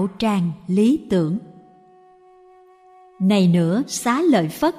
đạo 0.00 0.08
tràng 0.18 0.52
lý 0.66 1.00
tưởng. 1.10 1.38
Này 3.20 3.48
nữa, 3.48 3.82
xá 3.86 4.22
lợi 4.22 4.48
phất, 4.48 4.76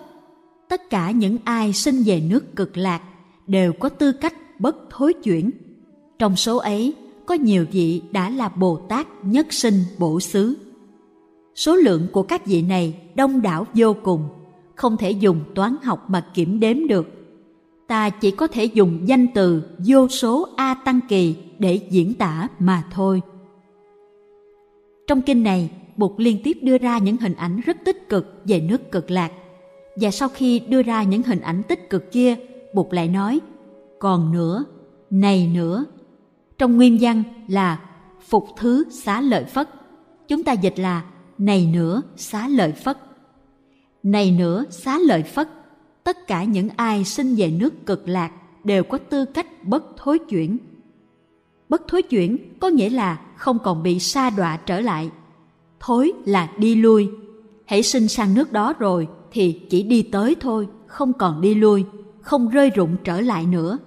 tất 0.70 0.90
cả 0.90 1.12
những 1.12 1.38
ai 1.44 1.74
sinh 1.74 2.04
về 2.06 2.22
nước 2.30 2.56
cực 2.56 2.78
lạc 2.78 3.02
đều 3.48 3.74
có 3.74 3.90
tư 3.90 4.12
cách 4.12 4.34
bất 4.60 4.76
thối 4.90 5.14
chuyển. 5.14 5.52
Trong 6.20 6.36
số 6.36 6.58
ấy, 6.58 6.94
có 7.26 7.36
nhiều 7.36 7.66
vị 7.72 8.02
đã 8.12 8.30
là 8.30 8.50
bồ 8.50 8.76
tát 8.78 9.08
nhất 9.24 9.54
sinh 9.54 9.84
bổ 9.98 10.20
xứ. 10.20 10.58
Số 11.56 11.76
lượng 11.76 12.08
của 12.12 12.24
các 12.24 12.46
vị 12.46 12.62
này 12.62 13.02
đông 13.16 13.42
đảo 13.42 13.68
vô 13.74 13.96
cùng, 14.04 14.28
không 14.76 14.98
thể 14.98 15.12
dùng 15.12 15.40
toán 15.56 15.76
học 15.84 16.10
mà 16.10 16.26
kiểm 16.34 16.60
đếm 16.60 16.88
được. 16.88 17.08
Ta 17.88 18.10
chỉ 18.10 18.32
có 18.32 18.48
thể 18.48 18.66
dùng 18.66 19.00
danh 19.06 19.28
từ 19.36 19.64
vô 19.86 20.08
số 20.08 20.48
a 20.56 20.74
tăng 20.74 21.00
kỳ 21.10 21.36
để 21.60 21.76
diễn 21.92 22.14
tả 22.14 22.48
mà 22.60 22.84
thôi 22.92 23.22
trong 25.12 25.22
kinh 25.22 25.44
này 25.44 25.70
Bụt 25.98 26.12
liên 26.18 26.38
tiếp 26.44 26.58
đưa 26.62 26.78
ra 26.78 26.98
những 26.98 27.18
hình 27.18 27.34
ảnh 27.34 27.62
rất 27.66 27.78
tích 27.86 28.10
cực 28.10 28.42
về 28.46 28.60
nước 28.62 28.92
cực 28.92 29.12
lạc. 29.12 29.32
Và 29.96 30.12
sau 30.12 30.30
khi 30.30 30.60
đưa 30.60 30.82
ra 30.82 31.04
những 31.04 31.24
hình 31.24 31.42
ảnh 31.42 31.64
tích 31.64 31.90
cực 31.90 32.12
kia, 32.12 32.36
Bụt 32.74 32.88
lại 32.94 33.08
nói, 33.08 33.40
còn 34.00 34.32
nữa, 34.32 34.64
này 35.10 35.52
nữa. 35.54 35.86
Trong 36.58 36.78
nguyên 36.78 36.98
văn 37.02 37.24
là 37.48 37.80
phục 38.28 38.48
thứ 38.58 38.84
xá 38.92 39.22
lợi 39.22 39.44
phất. 39.44 39.70
Chúng 40.28 40.44
ta 40.44 40.52
dịch 40.54 40.80
là 40.80 41.04
này 41.38 41.70
nữa 41.74 42.02
xá 42.16 42.48
lợi 42.48 42.72
phất. 42.72 42.98
Này 44.04 44.32
nữa 44.32 44.66
xá 44.70 45.00
lợi 45.00 45.24
phất, 45.24 45.50
tất 46.04 46.28
cả 46.28 46.44
những 46.44 46.70
ai 46.76 47.04
sinh 47.04 47.36
về 47.36 47.52
nước 47.52 47.86
cực 47.86 48.10
lạc 48.10 48.32
đều 48.64 48.84
có 48.84 48.98
tư 48.98 49.26
cách 49.26 49.64
bất 49.64 49.98
thối 49.98 50.20
chuyển. 50.20 50.58
Bất 51.72 51.88
thối 51.88 52.02
chuyển 52.02 52.38
có 52.60 52.68
nghĩa 52.68 52.90
là 52.90 53.20
không 53.36 53.60
còn 53.60 53.84
bị 53.84 54.00
sa 54.00 54.30
đọa 54.30 54.58
trở 54.58 54.82
lại. 54.82 55.10
Thối 55.80 56.12
là 56.26 56.50
đi 56.58 56.76
lui. 56.76 57.10
Hãy 57.66 57.84
sinh 57.84 58.08
sang 58.08 58.34
nước 58.34 58.52
đó 58.52 58.74
rồi 58.80 59.08
thì 59.32 59.62
chỉ 59.70 59.84
đi 59.84 60.02
tới 60.02 60.36
thôi, 60.40 60.68
không 60.88 61.14
còn 61.14 61.42
đi 61.42 61.56
lui, 61.56 61.86
không 62.22 62.50
rơi 62.50 62.70
rụng 62.70 62.96
trở 63.04 63.22
lại 63.22 63.46
nữa. 63.46 63.78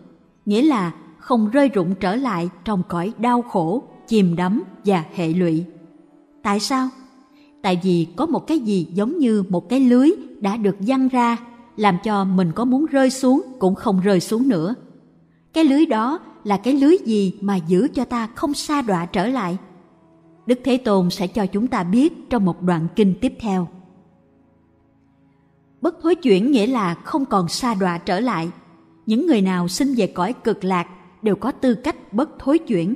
Nghĩa 0.47 0.62
là 0.62 0.95
không 1.19 1.50
rơi 1.50 1.69
rụng 1.69 1.95
trở 2.00 2.17
lại 2.17 2.48
trong 2.64 2.83
cõi 2.89 3.12
đau 3.19 3.42
khổ, 3.42 3.83
chìm 4.08 4.36
đắm 4.36 4.62
và 4.84 5.05
hệ 5.14 5.28
lụy. 5.28 5.64
Tại 6.42 6.61
sao? 6.61 6.89
Tại 7.62 7.80
vì 7.83 8.06
có 8.17 8.27
một 8.27 8.47
cái 8.47 8.58
gì 8.58 8.86
giống 8.95 9.19
như 9.19 9.45
một 9.48 9.69
cái 9.69 9.80
lưới 9.80 10.11
đã 10.41 10.56
được 10.56 10.77
văng 10.80 11.08
ra, 11.08 11.36
làm 11.77 11.97
cho 12.05 12.25
mình 12.25 12.53
có 12.55 12.64
muốn 12.64 12.86
rơi 12.86 13.11
xuống 13.11 13.42
cũng 13.58 13.75
không 13.75 14.01
rơi 14.01 14.20
xuống 14.20 14.48
nữa. 14.48 14.75
Cái 15.53 15.64
lưới 15.64 15.86
đó 15.86 16.20
là 16.45 16.56
cái 16.56 16.75
lưới 16.75 16.97
gì 17.05 17.39
mà 17.41 17.56
giữ 17.56 17.89
cho 17.95 18.05
ta 18.05 18.28
không 18.34 18.55
xa 18.55 18.83
đọa 18.83 19.06
trở 19.06 19.27
lại 19.27 19.59
Đức 20.47 20.59
Thế 20.64 20.77
Tôn 20.77 21.11
sẽ 21.11 21.27
cho 21.27 21.47
chúng 21.47 21.67
ta 21.67 21.84
biết 21.84 22.31
trong 22.31 22.45
một 22.45 22.62
đoạn 22.62 22.86
kinh 22.97 23.14
tiếp 23.20 23.33
theo. 23.41 23.69
Bất 25.81 26.03
thối 26.03 26.14
chuyển 26.14 26.51
nghĩa 26.51 26.67
là 26.67 26.95
không 26.95 27.27
còn 27.27 27.48
xa 27.48 27.75
đọa 27.75 27.98
trở 27.98 28.20
lại. 28.20 28.51
Những 29.06 29.27
người 29.27 29.41
nào 29.41 29.69
sinh 29.69 29.95
về 29.95 30.06
cõi 30.06 30.33
cực 30.33 30.64
lạc 30.64 30.86
đều 31.23 31.36
có 31.36 31.53
tư 31.53 31.75
cách 31.75 32.12
bất 32.12 32.39
thối 32.39 32.58
chuyển. 32.58 32.95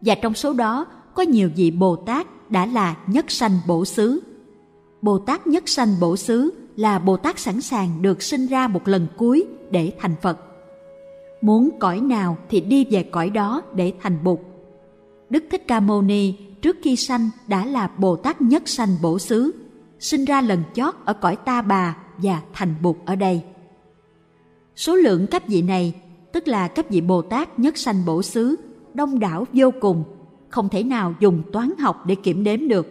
Và 0.00 0.14
trong 0.14 0.34
số 0.34 0.52
đó, 0.52 0.86
có 1.14 1.22
nhiều 1.22 1.50
vị 1.56 1.70
Bồ 1.70 1.96
Tát 1.96 2.50
đã 2.50 2.66
là 2.66 2.96
nhất 3.06 3.30
sanh 3.30 3.58
bổ 3.66 3.84
xứ. 3.84 4.22
Bồ 5.02 5.18
Tát 5.18 5.46
nhất 5.46 5.68
sanh 5.68 6.00
bổ 6.00 6.16
xứ 6.16 6.54
là 6.76 6.98
Bồ 6.98 7.16
Tát 7.16 7.38
sẵn 7.38 7.60
sàng 7.60 8.02
được 8.02 8.22
sinh 8.22 8.46
ra 8.46 8.68
một 8.68 8.88
lần 8.88 9.06
cuối 9.16 9.46
để 9.70 9.92
thành 10.00 10.14
Phật. 10.22 10.51
Muốn 11.42 11.70
cõi 11.80 12.00
nào 12.00 12.36
thì 12.48 12.60
đi 12.60 12.86
về 12.90 13.02
cõi 13.02 13.30
đó 13.30 13.62
để 13.74 13.92
thành 14.00 14.24
Bụt. 14.24 14.38
Đức 15.30 15.44
Thích 15.50 15.68
Ca 15.68 15.80
Mâu 15.80 16.02
Ni 16.02 16.34
trước 16.62 16.76
khi 16.82 16.96
sanh 16.96 17.30
đã 17.46 17.66
là 17.66 17.90
Bồ 17.98 18.16
Tát 18.16 18.42
nhất 18.42 18.68
sanh 18.68 18.88
bổ 19.02 19.18
xứ, 19.18 19.54
sinh 19.98 20.24
ra 20.24 20.40
lần 20.40 20.62
chót 20.74 20.94
ở 21.04 21.12
cõi 21.12 21.36
ta 21.36 21.62
bà 21.62 21.96
và 22.18 22.42
thành 22.52 22.74
bụt 22.82 22.96
ở 23.04 23.16
đây. 23.16 23.42
Số 24.76 24.96
lượng 24.96 25.26
các 25.26 25.48
vị 25.48 25.62
này, 25.62 25.92
tức 26.32 26.48
là 26.48 26.68
các 26.68 26.90
vị 26.90 27.00
Bồ 27.00 27.22
Tát 27.22 27.58
nhất 27.58 27.78
sanh 27.78 28.04
bổ 28.06 28.22
xứ, 28.22 28.56
đông 28.94 29.18
đảo 29.18 29.46
vô 29.52 29.70
cùng, 29.80 30.04
không 30.48 30.68
thể 30.68 30.82
nào 30.82 31.14
dùng 31.20 31.42
toán 31.52 31.70
học 31.78 32.06
để 32.06 32.14
kiểm 32.14 32.44
đếm 32.44 32.68
được. 32.68 32.86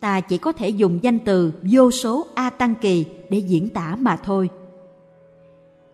Ta 0.00 0.20
chỉ 0.20 0.38
có 0.38 0.52
thể 0.52 0.68
dùng 0.68 0.98
danh 1.02 1.18
từ 1.18 1.52
vô 1.62 1.90
số 1.90 2.26
A 2.34 2.50
Tăng 2.50 2.74
Kỳ 2.74 3.04
để 3.30 3.38
diễn 3.38 3.68
tả 3.68 3.96
mà 4.00 4.16
thôi. 4.16 4.50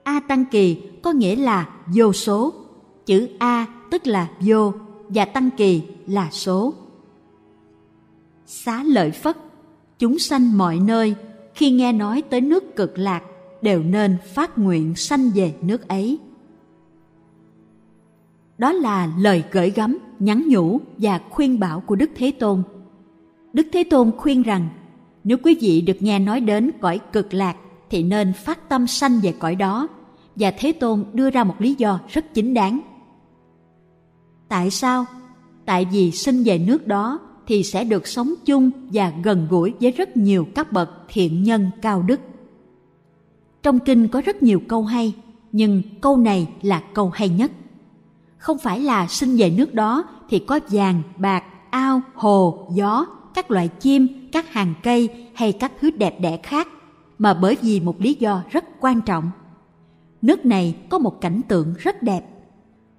A 0.04 0.20
Tăng 0.20 0.44
Kỳ 0.50 0.76
có 1.02 1.12
nghĩa 1.12 1.36
là 1.36 1.68
vô 1.94 2.12
số, 2.12 2.54
chữ 3.06 3.28
A 3.38 3.66
tức 3.90 4.06
là 4.06 4.30
vô 4.40 4.72
và 5.08 5.24
Tăng 5.24 5.50
Kỳ 5.56 5.82
là 6.06 6.28
số. 6.30 6.74
Xá 8.46 8.82
lợi 8.82 9.10
phất. 9.10 9.36
Chúng 9.98 10.18
sanh 10.18 10.58
mọi 10.58 10.78
nơi 10.78 11.14
khi 11.54 11.70
nghe 11.70 11.92
nói 11.92 12.22
tới 12.30 12.40
nước 12.40 12.76
cực 12.76 12.98
lạc 12.98 13.22
đều 13.62 13.82
nên 13.82 14.16
phát 14.34 14.58
nguyện 14.58 14.94
sanh 14.96 15.30
về 15.34 15.54
nước 15.62 15.88
ấy. 15.88 16.18
Đó 18.58 18.72
là 18.72 19.12
lời 19.18 19.44
gửi 19.52 19.70
gắm 19.70 19.98
nhắn 20.18 20.44
nhủ 20.48 20.80
và 20.98 21.20
khuyên 21.30 21.60
bảo 21.60 21.80
của 21.80 21.96
đức 21.96 22.10
thế 22.14 22.30
tôn. 22.30 22.62
Đức 23.52 23.66
thế 23.72 23.84
tôn 23.84 24.10
khuyên 24.16 24.42
rằng 24.42 24.68
nếu 25.24 25.36
quý 25.42 25.56
vị 25.60 25.80
được 25.80 26.02
nghe 26.02 26.18
nói 26.18 26.40
đến 26.40 26.70
cõi 26.80 27.00
cực 27.12 27.34
lạc 27.34 27.56
thì 27.92 28.02
nên 28.02 28.32
phát 28.32 28.68
tâm 28.68 28.86
sanh 28.86 29.20
về 29.20 29.34
cõi 29.38 29.54
đó 29.54 29.88
và 30.36 30.52
thế 30.58 30.72
tôn 30.72 31.04
đưa 31.12 31.30
ra 31.30 31.44
một 31.44 31.54
lý 31.58 31.74
do 31.78 32.00
rất 32.08 32.34
chính 32.34 32.54
đáng 32.54 32.80
tại 34.48 34.70
sao 34.70 35.06
tại 35.64 35.86
vì 35.92 36.10
sinh 36.10 36.42
về 36.44 36.58
nước 36.58 36.86
đó 36.86 37.20
thì 37.46 37.62
sẽ 37.62 37.84
được 37.84 38.06
sống 38.06 38.34
chung 38.44 38.70
và 38.92 39.12
gần 39.22 39.46
gũi 39.50 39.74
với 39.80 39.90
rất 39.90 40.16
nhiều 40.16 40.46
các 40.54 40.72
bậc 40.72 40.90
thiện 41.08 41.42
nhân 41.42 41.70
cao 41.82 42.02
đức. 42.02 42.20
Trong 43.62 43.78
kinh 43.78 44.08
có 44.08 44.20
rất 44.20 44.42
nhiều 44.42 44.60
câu 44.68 44.84
hay, 44.84 45.14
nhưng 45.52 45.82
câu 46.00 46.16
này 46.16 46.48
là 46.62 46.82
câu 46.94 47.10
hay 47.10 47.28
nhất. 47.28 47.50
Không 48.36 48.58
phải 48.58 48.80
là 48.80 49.06
sinh 49.06 49.36
về 49.36 49.50
nước 49.50 49.74
đó 49.74 50.04
thì 50.28 50.38
có 50.38 50.60
vàng, 50.70 51.02
bạc, 51.16 51.44
ao, 51.70 52.00
hồ, 52.14 52.68
gió, 52.74 53.06
các 53.34 53.50
loại 53.50 53.68
chim, 53.68 54.28
các 54.32 54.52
hàng 54.52 54.74
cây 54.82 55.08
hay 55.34 55.52
các 55.52 55.72
thứ 55.80 55.90
đẹp 55.90 56.20
đẽ 56.20 56.36
khác, 56.42 56.68
mà 57.18 57.34
bởi 57.34 57.56
vì 57.62 57.80
một 57.80 58.00
lý 58.00 58.14
do 58.14 58.42
rất 58.50 58.64
quan 58.80 59.00
trọng. 59.00 59.30
Nước 60.22 60.46
này 60.46 60.76
có 60.90 60.98
một 60.98 61.20
cảnh 61.20 61.40
tượng 61.48 61.74
rất 61.78 62.02
đẹp. 62.02 62.24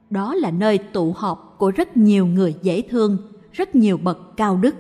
Đó 0.10 0.36
là 0.36 0.52
nơi 0.52 0.78
tụ 0.78 1.14
họp 1.16 1.56
của 1.58 1.72
rất 1.72 1.98
nhiều 1.98 2.26
người 2.26 2.56
dễ 2.62 2.82
thương 2.82 3.18
rất 3.52 3.76
nhiều 3.76 3.98
bậc 3.98 4.38
cao 4.38 4.58
đức. 4.58 4.76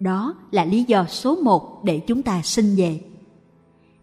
Đó 0.00 0.34
là 0.50 0.64
lý 0.64 0.84
do 0.84 1.04
số 1.04 1.36
một 1.36 1.84
để 1.84 1.98
chúng 1.98 2.22
ta 2.22 2.42
sinh 2.42 2.74
về. 2.76 3.00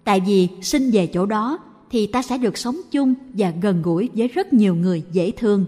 Tại 0.03 0.19
vì 0.19 0.50
sinh 0.62 0.91
về 0.91 1.07
chỗ 1.07 1.25
đó 1.25 1.59
thì 1.90 2.07
ta 2.07 2.22
sẽ 2.22 2.38
được 2.38 2.57
sống 2.57 2.75
chung 2.91 3.13
và 3.34 3.53
gần 3.62 3.81
gũi 3.81 4.09
với 4.13 4.28
rất 4.28 4.53
nhiều 4.53 4.75
người 4.75 5.03
dễ 5.12 5.31
thương. 5.31 5.66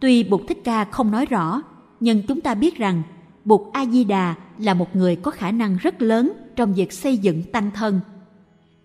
Tuy 0.00 0.24
Bụt 0.24 0.40
Thích 0.48 0.60
Ca 0.64 0.84
không 0.84 1.10
nói 1.10 1.26
rõ, 1.26 1.62
nhưng 2.00 2.22
chúng 2.26 2.40
ta 2.40 2.54
biết 2.54 2.76
rằng 2.76 3.02
Bụt 3.44 3.60
A 3.72 3.86
Di 3.86 4.04
Đà 4.04 4.34
là 4.58 4.74
một 4.74 4.96
người 4.96 5.16
có 5.16 5.30
khả 5.30 5.50
năng 5.50 5.76
rất 5.76 6.02
lớn 6.02 6.32
trong 6.56 6.74
việc 6.74 6.92
xây 6.92 7.16
dựng 7.16 7.42
tăng 7.42 7.70
thân. 7.74 8.00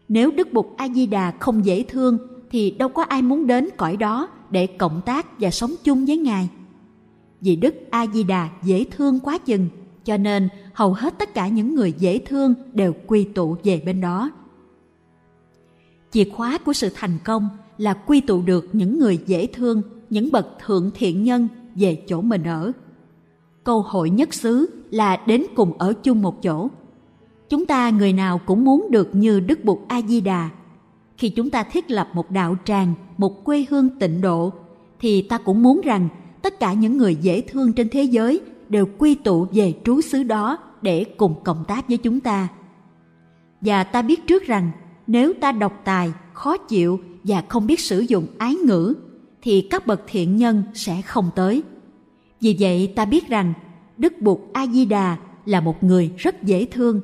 Nếu 0.07 0.31
Đức 0.31 0.53
Bụt 0.53 0.66
A 0.78 0.88
Di 0.90 1.06
Đà 1.06 1.31
không 1.40 1.66
dễ 1.66 1.84
thương 1.84 2.18
thì 2.52 2.72
đâu 2.72 2.90
có 2.90 3.03
ai 3.03 3.22
muốn 3.22 3.47
đến 3.47 3.69
cõi 3.78 3.97
đó 3.97 4.30
để 4.50 4.68
cộng 4.68 5.02
tác 5.06 5.40
và 5.40 5.52
sống 5.52 5.72
chung 5.84 6.06
với 6.06 6.18
Ngài 6.18 6.50
vì 7.41 7.56
Đức 7.56 7.75
A 7.90 8.08
Di 8.08 8.24
Đà 8.24 8.50
dễ 8.63 8.85
thương 8.91 9.19
quá 9.19 9.38
chừng, 9.38 9.68
cho 10.06 10.18
nên 10.18 10.50
hầu 10.74 10.94
hết 10.94 11.13
tất 11.19 11.34
cả 11.34 11.47
những 11.47 11.75
người 11.75 11.94
dễ 11.97 12.19
thương 12.19 12.53
đều 12.74 12.94
quy 13.08 13.24
tụ 13.24 13.56
về 13.63 13.81
bên 13.85 14.02
đó. 14.02 14.31
Chìa 16.12 16.24
khóa 16.24 16.58
của 16.58 16.74
sự 16.74 16.90
thành 16.96 17.18
công 17.25 17.50
là 17.78 17.94
quy 17.94 18.22
tụ 18.22 18.41
được 18.41 18.69
những 18.74 19.00
người 19.00 19.19
dễ 19.25 19.47
thương, 19.47 19.81
những 20.09 20.31
bậc 20.31 20.47
thượng 20.66 20.91
thiện 20.94 21.24
nhân 21.24 21.47
về 21.75 22.03
chỗ 22.08 22.22
mình 22.22 22.44
ở. 22.44 22.72
Câu 23.63 23.81
hội 23.81 24.09
nhất 24.09 24.34
xứ 24.34 24.69
là 24.91 25.24
đến 25.28 25.44
cùng 25.56 25.74
ở 25.78 25.94
chung 26.03 26.22
một 26.22 26.43
chỗ. 26.43 26.70
Chúng 27.49 27.66
ta 27.66 27.90
người 27.90 28.13
nào 28.13 28.37
cũng 28.37 28.66
muốn 28.66 28.87
được 28.91 29.16
như 29.16 29.40
Đức 29.40 29.63
Bụt 29.63 29.78
A 29.87 30.01
Di 30.01 30.22
Đà. 30.22 30.49
Khi 31.17 31.29
chúng 31.29 31.49
ta 31.49 31.63
thiết 31.63 31.91
lập 31.91 32.09
một 32.13 32.31
đạo 32.31 32.55
tràng, 32.66 32.93
một 33.17 33.43
quê 33.43 33.66
hương 33.69 33.90
tịnh 33.99 34.22
độ 34.22 34.51
thì 34.99 35.22
ta 35.22 35.37
cũng 35.37 35.63
muốn 35.63 35.81
rằng 35.81 36.09
tất 36.41 36.59
cả 36.59 36.73
những 36.73 36.97
người 36.97 37.16
dễ 37.16 37.41
thương 37.41 37.73
trên 37.73 37.90
thế 37.90 38.03
giới 38.03 38.41
đều 38.69 38.85
quy 38.97 39.16
tụ 39.16 39.47
về 39.51 39.73
trú 39.84 40.01
xứ 40.01 40.23
đó 40.23 40.57
để 40.81 41.03
cùng 41.03 41.35
cộng 41.43 41.66
tác 41.67 41.87
với 41.87 41.97
chúng 41.97 42.19
ta. 42.19 42.47
Và 43.61 43.84
ta 43.84 44.02
biết 44.02 44.28
trước 44.28 44.43
rằng 44.43 44.72
nếu 45.07 45.34
ta 45.41 45.52
độc 45.52 45.81
tài, 45.84 46.11
khó 46.34 46.57
chịu 46.57 46.99
và 47.23 47.43
không 47.49 47.67
biết 47.67 47.79
sử 47.79 47.99
dụng 47.99 48.28
ái 48.37 48.55
ngữ 48.55 48.93
thì 49.41 49.61
các 49.61 49.87
bậc 49.87 50.02
thiện 50.07 50.37
nhân 50.37 50.63
sẽ 50.73 51.02
không 51.02 51.29
tới. 51.35 51.63
Vì 52.41 52.55
vậy 52.59 52.93
ta 52.95 53.05
biết 53.05 53.28
rằng 53.28 53.53
Đức 53.97 54.13
Bụt 54.22 54.40
A 54.53 54.67
Di 54.67 54.85
Đà 54.85 55.17
là 55.45 55.61
một 55.61 55.84
người 55.84 56.11
rất 56.17 56.43
dễ 56.43 56.66
thương. 56.66 57.02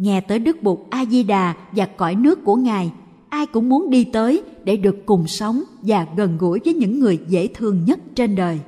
Nghe 0.00 0.20
tới 0.20 0.38
Đức 0.38 0.62
Bụt 0.62 0.78
A 0.90 1.04
Di 1.04 1.22
Đà 1.22 1.54
và 1.72 1.86
cõi 1.86 2.14
nước 2.14 2.44
của 2.44 2.56
Ngài, 2.56 2.92
ai 3.28 3.46
cũng 3.46 3.68
muốn 3.68 3.90
đi 3.90 4.04
tới 4.04 4.42
để 4.64 4.76
được 4.76 4.96
cùng 5.06 5.26
sống 5.26 5.62
và 5.82 6.06
gần 6.16 6.38
gũi 6.38 6.60
với 6.64 6.74
những 6.74 7.00
người 7.00 7.18
dễ 7.28 7.46
thương 7.46 7.84
nhất 7.84 8.00
trên 8.14 8.36
đời 8.36 8.60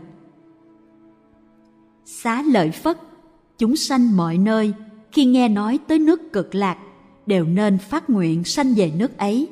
xá 2.23 2.43
lợi 2.43 2.71
phất 2.71 2.99
chúng 3.59 3.77
sanh 3.77 4.17
mọi 4.17 4.39
nơi 4.39 4.73
khi 5.13 5.25
nghe 5.25 5.49
nói 5.49 5.79
tới 5.89 5.99
nước 5.99 6.33
cực 6.33 6.55
lạc 6.55 6.79
đều 7.27 7.45
nên 7.45 7.79
phát 7.79 8.11
nguyện 8.11 8.45
sanh 8.45 8.75
về 8.75 8.93
nước 8.99 9.19
ấy. 9.19 9.49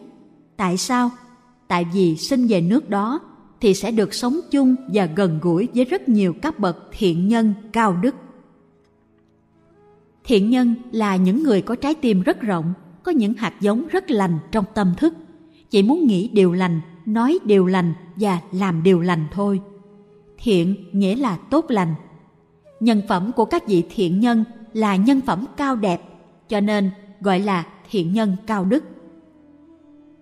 Tại 0.56 0.76
sao? 0.76 1.10
Tại 1.68 1.86
vì 1.92 2.16
sinh 2.16 2.46
về 2.46 2.60
nước 2.60 2.90
đó 2.90 3.20
thì 3.60 3.74
sẽ 3.74 3.90
được 3.90 4.14
sống 4.14 4.40
chung 4.50 4.76
và 4.92 5.06
gần 5.06 5.38
gũi 5.42 5.68
với 5.74 5.84
rất 5.84 6.08
nhiều 6.08 6.34
các 6.42 6.58
bậc 6.58 6.76
thiện 6.92 7.28
nhân 7.28 7.54
cao 7.72 7.96
đức. 8.02 8.14
Thiện 10.24 10.50
nhân 10.50 10.74
là 10.92 11.16
những 11.16 11.42
người 11.42 11.62
có 11.62 11.74
trái 11.74 11.94
tim 11.94 12.22
rất 12.22 12.40
rộng, 12.40 12.72
có 13.02 13.12
những 13.12 13.34
hạt 13.34 13.54
giống 13.60 13.86
rất 13.86 14.10
lành 14.10 14.38
trong 14.52 14.64
tâm 14.74 14.94
thức, 14.96 15.14
chỉ 15.70 15.82
muốn 15.82 16.06
nghĩ 16.06 16.28
điều 16.28 16.52
lành, 16.52 16.80
nói 17.06 17.38
điều 17.44 17.66
lành 17.66 17.94
và 18.16 18.40
làm 18.52 18.82
điều 18.82 19.00
lành 19.00 19.26
thôi. 19.32 19.60
Thiện 20.38 20.74
nghĩa 20.92 21.16
là 21.16 21.36
tốt 21.36 21.64
lành. 21.68 21.94
Nhân 22.80 23.02
phẩm 23.08 23.30
của 23.36 23.44
các 23.44 23.68
vị 23.68 23.84
thiện 23.94 24.20
nhân 24.20 24.44
là 24.72 24.96
nhân 24.96 25.20
phẩm 25.20 25.44
cao 25.56 25.76
đẹp, 25.76 26.02
cho 26.48 26.60
nên 26.60 26.90
gọi 27.20 27.40
là 27.40 27.66
thiện 27.90 28.12
nhân 28.12 28.36
cao 28.46 28.64
đức. 28.64 28.84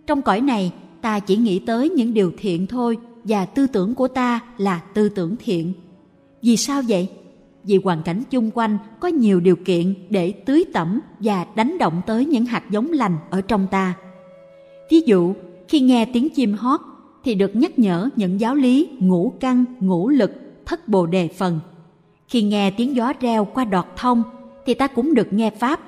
Trong 0.07 0.23
cõi 0.23 0.41
này, 0.41 0.73
ta 1.01 1.21
chỉ 1.21 1.37
nghĩ 1.37 1.59
tới 1.59 1.91
những 1.91 2.15
điều 2.15 2.33
thiện 2.39 2.67
thôi 2.67 2.99
và 3.25 3.45
tư 3.45 3.67
tưởng 3.67 3.95
của 3.95 4.09
ta 4.09 4.41
là 4.59 4.79
tư 4.95 5.09
tưởng 5.09 5.37
thiện. 5.39 5.73
Vì 6.43 6.57
sao 6.57 6.83
vậy? 6.89 7.09
Vì 7.69 7.79
hoàn 7.85 8.03
cảnh 8.03 8.23
chung 8.31 8.51
quanh 8.55 8.79
có 9.01 9.09
nhiều 9.09 9.41
điều 9.41 9.57
kiện 9.57 9.95
để 10.11 10.33
tưới 10.33 10.65
tẩm 10.73 11.01
và 11.21 11.47
đánh 11.55 11.79
động 11.79 12.01
tới 12.07 12.25
những 12.25 12.45
hạt 12.45 12.63
giống 12.71 12.93
lành 12.93 13.17
ở 13.31 13.41
trong 13.41 13.67
ta. 13.71 13.95
Ví 14.91 15.01
dụ, 15.01 15.35
khi 15.69 15.81
nghe 15.81 16.05
tiếng 16.05 16.29
chim 16.29 16.55
hót 16.55 16.81
thì 17.25 17.35
được 17.35 17.57
nhắc 17.57 17.79
nhở 17.79 18.09
những 18.17 18.41
giáo 18.41 18.55
lý 18.55 18.89
ngũ 18.99 19.33
căn, 19.41 19.65
ngũ 19.81 20.09
lực, 20.09 20.33
thất 20.67 20.89
bồ 20.89 21.07
đề 21.07 21.29
phần. 21.29 21.61
Khi 22.29 22.43
nghe 22.43 22.71
tiếng 22.71 22.97
gió 22.97 23.13
reo 23.21 23.45
qua 23.45 23.65
đọt 23.65 23.87
thông 23.97 24.23
thì 24.67 24.75
ta 24.75 24.87
cũng 24.87 25.15
được 25.15 25.33
nghe 25.33 25.51
pháp. 25.51 25.81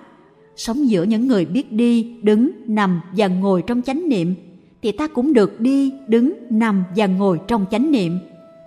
Sống 0.56 0.88
giữa 0.88 1.03
những 1.03 1.29
người 1.29 1.44
biết 1.44 1.73
đi, 1.73 2.17
đứng, 2.23 2.50
nằm 2.67 3.00
và 3.17 3.27
ngồi 3.27 3.62
trong 3.67 3.82
chánh 3.82 4.09
niệm 4.09 4.35
thì 4.82 4.93
ta 4.93 5.06
cũng 5.06 5.32
được 5.32 5.61
đi, 5.61 5.93
đứng, 6.09 6.32
nằm 6.50 6.85
và 6.97 7.06
ngồi 7.06 7.41
trong 7.49 7.65
chánh 7.71 7.91
niệm 7.91 8.19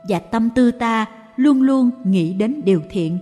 và 0.09 0.19
tâm 0.19 0.49
tư 0.55 0.71
ta 0.71 1.05
luôn 1.35 1.61
luôn 1.61 1.91
nghĩ 2.03 2.33
đến 2.33 2.61
điều 2.65 2.81
thiện. 2.89 3.17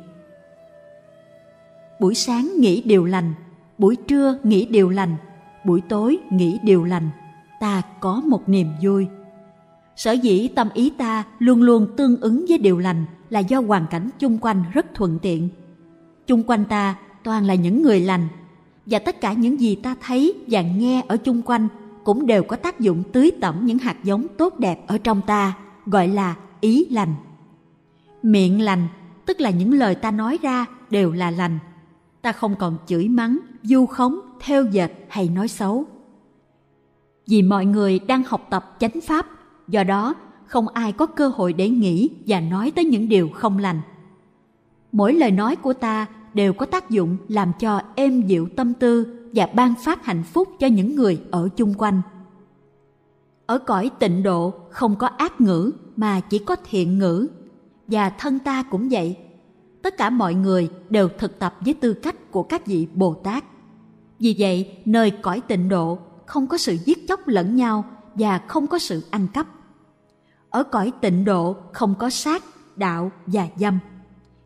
Buổi 2.00 2.16
sáng 2.16 2.52
nghĩ 2.58 2.82
điều 2.82 3.06
lành, 3.06 3.34
buổi 3.78 3.96
trưa 3.96 4.38
nghĩ 4.44 4.66
điều 4.66 4.90
lành, 4.90 5.16
buổi 5.66 5.82
tối 5.90 6.18
nghĩ 6.32 6.60
điều 6.64 6.84
lành, 6.84 7.10
ta 7.60 7.82
có 8.00 8.22
một 8.26 8.50
niềm 8.50 8.68
vui. 8.82 9.08
Sở 9.96 10.12
dĩ 10.12 10.48
tâm 10.48 10.70
ý 10.74 10.90
ta 10.90 11.24
luôn 11.40 11.62
luôn 11.62 11.88
tương 11.98 12.22
ứng 12.22 12.46
với 12.50 12.58
điều 12.58 12.80
lành 12.80 13.06
là 13.30 13.40
do 13.40 13.62
hoàn 13.62 13.86
cảnh 13.88 14.10
chung 14.20 14.38
quanh 14.42 14.64
rất 14.74 14.86
thuận 14.94 15.20
tiện. 15.22 15.50
Chung 16.28 16.44
quanh 16.44 16.66
ta 16.66 16.96
toàn 17.24 17.46
là 17.46 17.56
những 17.56 17.82
người 17.82 18.00
lành 18.00 18.28
và 18.86 19.00
tất 19.00 19.22
cả 19.22 19.34
những 19.34 19.60
gì 19.60 19.76
ta 19.76 19.96
thấy 20.02 20.34
và 20.48 20.62
nghe 20.62 21.04
ở 21.08 21.18
chung 21.18 21.42
quanh 21.42 21.68
cũng 22.04 22.26
đều 22.26 22.44
có 22.44 22.56
tác 22.56 22.80
dụng 22.80 23.04
tưới 23.12 23.32
tẩm 23.42 23.66
những 23.66 23.78
hạt 23.78 24.04
giống 24.04 24.28
tốt 24.38 24.60
đẹp 24.60 24.88
ở 24.88 24.98
trong 24.98 25.22
ta, 25.22 25.54
gọi 25.86 26.08
là 26.08 26.36
ý 26.62 26.86
lành. 26.90 27.14
Miệng 28.24 28.62
lành, 28.62 28.88
tức 29.26 29.42
là 29.42 29.50
những 29.50 29.74
lời 29.74 29.96
ta 29.96 30.12
nói 30.12 30.40
ra 30.42 30.66
đều 30.90 31.12
là 31.12 31.32
lành. 31.32 31.60
Ta 32.22 32.32
không 32.32 32.56
còn 32.56 32.78
chửi 32.86 33.08
mắng, 33.08 33.40
du 33.64 33.86
khống, 33.86 34.20
theo 34.40 34.66
dệt 34.66 34.92
hay 35.10 35.30
nói 35.30 35.48
xấu. 35.48 35.86
Vì 37.28 37.42
mọi 37.42 37.66
người 37.66 38.00
đang 38.00 38.24
học 38.24 38.48
tập 38.50 38.76
chánh 38.80 39.02
pháp, 39.08 39.26
do 39.68 39.84
đó 39.84 40.16
không 40.46 40.68
ai 40.68 40.92
có 40.92 41.06
cơ 41.06 41.28
hội 41.28 41.54
để 41.54 41.70
nghĩ 41.70 42.10
và 42.28 42.40
nói 42.40 42.72
tới 42.76 42.86
những 42.86 43.10
điều 43.10 43.30
không 43.34 43.58
lành. 43.58 43.82
Mỗi 44.92 45.14
lời 45.14 45.32
nói 45.32 45.56
của 45.56 45.74
ta 45.74 46.06
đều 46.34 46.54
có 46.54 46.66
tác 46.66 46.90
dụng 46.90 47.18
làm 47.28 47.52
cho 47.60 47.82
êm 47.96 48.22
dịu 48.22 48.48
tâm 48.56 48.74
tư 48.74 49.18
và 49.34 49.50
ban 49.56 49.74
phát 49.84 50.06
hạnh 50.06 50.24
phúc 50.24 50.50
cho 50.60 50.68
những 50.68 50.96
người 50.96 51.22
ở 51.32 51.50
chung 51.56 51.74
quanh. 51.78 52.02
Ở 53.46 53.58
cõi 53.58 53.92
tịnh 54.00 54.24
độ 54.24 54.54
không 54.70 54.96
có 54.96 55.08
ác 55.08 55.42
ngữ 55.42 55.72
mà 55.96 56.20
chỉ 56.20 56.40
có 56.40 56.56
thiện 56.70 57.00
ngữ 57.00 57.28
và 57.92 58.10
thân 58.10 58.40
ta 58.40 58.64
cũng 58.64 58.90
vậy. 58.92 59.18
Tất 59.82 59.98
cả 59.98 60.10
mọi 60.10 60.34
người 60.34 60.70
đều 60.90 61.10
thực 61.18 61.40
tập 61.40 61.56
với 61.60 61.74
tư 61.74 61.94
cách 61.94 62.32
của 62.32 62.44
các 62.44 62.66
vị 62.66 62.88
Bồ 62.94 63.14
Tát. 63.14 63.44
Vì 64.20 64.36
vậy, 64.40 64.78
nơi 64.86 65.12
cõi 65.12 65.42
tịnh 65.48 65.70
độ 65.70 66.00
không 66.26 66.48
có 66.48 66.58
sự 66.58 66.78
giết 66.86 67.08
chóc 67.08 67.28
lẫn 67.28 67.56
nhau 67.56 67.86
và 68.16 68.38
không 68.48 68.68
có 68.68 68.80
sự 68.80 69.04
ăn 69.10 69.28
cắp. 69.34 69.48
Ở 70.50 70.64
cõi 70.64 70.92
tịnh 71.02 71.26
độ 71.26 71.56
không 71.72 71.96
có 72.00 72.10
sát, 72.10 72.44
đạo 72.76 73.12
và 73.28 73.48
dâm. 73.56 73.80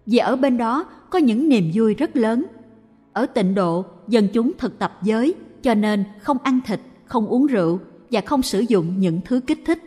Vì 0.05 0.17
ở 0.17 0.35
bên 0.35 0.57
đó 0.57 0.85
có 1.09 1.19
những 1.19 1.49
niềm 1.49 1.71
vui 1.73 1.93
rất 1.93 2.15
lớn. 2.15 2.45
Ở 3.13 3.25
tịnh 3.25 3.55
độ, 3.55 3.85
dân 4.07 4.27
chúng 4.33 4.51
thực 4.57 4.79
tập 4.79 4.99
giới, 5.03 5.35
cho 5.61 5.73
nên 5.73 6.03
không 6.21 6.37
ăn 6.43 6.59
thịt, 6.65 6.79
không 7.05 7.27
uống 7.27 7.45
rượu 7.45 7.79
và 8.11 8.21
không 8.21 8.41
sử 8.41 8.59
dụng 8.59 8.99
những 8.99 9.21
thứ 9.25 9.39
kích 9.39 9.59
thích. 9.65 9.79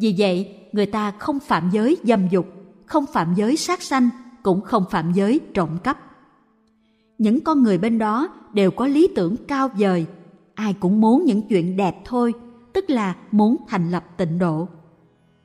Vì 0.00 0.14
vậy, 0.18 0.56
người 0.72 0.86
ta 0.86 1.10
không 1.10 1.40
phạm 1.40 1.70
giới 1.72 1.96
dâm 2.04 2.28
dục, 2.28 2.46
không 2.92 3.06
phạm 3.06 3.34
giới 3.34 3.56
sát 3.56 3.82
sanh, 3.82 4.10
cũng 4.42 4.60
không 4.60 4.84
phạm 4.90 5.12
giới 5.12 5.40
trộm 5.54 5.68
cắp. 5.84 5.98
Những 7.18 7.40
con 7.40 7.62
người 7.62 7.78
bên 7.78 7.98
đó 7.98 8.28
đều 8.52 8.70
có 8.70 8.86
lý 8.86 9.08
tưởng 9.16 9.36
cao 9.48 9.68
vời, 9.78 10.06
ai 10.54 10.74
cũng 10.80 11.00
muốn 11.00 11.24
những 11.24 11.42
chuyện 11.42 11.76
đẹp 11.76 11.96
thôi, 12.04 12.34
tức 12.72 12.90
là 12.90 13.16
muốn 13.30 13.56
thành 13.68 13.90
lập 13.90 14.04
tịnh 14.16 14.38
độ. 14.38 14.68